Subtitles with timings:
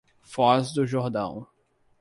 [0.23, 1.45] Foz do Jordão